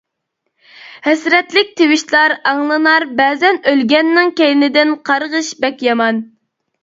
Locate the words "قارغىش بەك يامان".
5.11-6.25